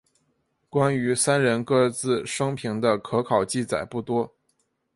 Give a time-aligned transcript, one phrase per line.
[0.67, 4.33] 关于三人各自生平的可考记载不多。